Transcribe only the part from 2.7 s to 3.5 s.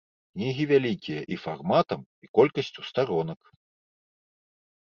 старонак.